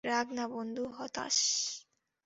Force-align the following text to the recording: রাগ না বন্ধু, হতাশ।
রাগ 0.03 0.27
না 0.31 0.45
বন্ধু, 0.47 0.83
হতাশ। 0.97 1.37